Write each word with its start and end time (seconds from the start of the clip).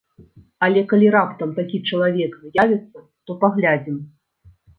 Але 0.67 0.81
калі 0.93 1.11
раптам 1.15 1.49
такі 1.59 1.77
чалавек 1.91 2.33
з'явіцца, 2.41 2.99
то 3.29 3.37
паглядзім. 3.45 4.01